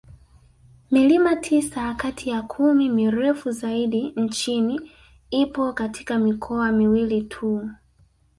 Milima 0.91 1.35
tisa 1.35 1.93
kati 1.93 2.29
ya 2.29 2.41
kumi 2.41 2.89
mirefu 2.89 3.51
zaidi 3.51 4.13
nchini 4.15 4.91
ipo 5.29 5.73
katika 5.73 6.19
mikoa 6.19 6.71
miwili 6.71 7.21
tu 7.21 7.69